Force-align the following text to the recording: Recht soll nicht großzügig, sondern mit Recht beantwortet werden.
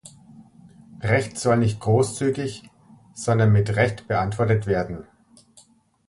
Recht 1.03 1.37
soll 1.37 1.57
nicht 1.57 1.79
großzügig, 1.79 2.67
sondern 3.13 3.51
mit 3.51 3.75
Recht 3.75 4.07
beantwortet 4.07 4.65
werden. 4.65 5.05